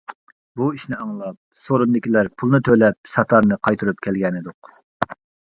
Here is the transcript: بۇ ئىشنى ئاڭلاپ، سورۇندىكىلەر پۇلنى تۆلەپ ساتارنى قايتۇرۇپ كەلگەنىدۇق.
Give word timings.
بۇ 0.59 0.69
ئىشنى 0.77 0.95
ئاڭلاپ، 1.03 1.37
سورۇندىكىلەر 1.65 2.31
پۇلنى 2.39 2.61
تۆلەپ 2.69 3.13
ساتارنى 3.17 3.61
قايتۇرۇپ 3.69 4.03
كەلگەنىدۇق. 4.09 4.75